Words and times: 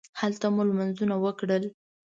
هلته 0.19 0.47
مو 0.53 0.61
لمونځونه 0.69 1.15
وکړل. 1.23 1.63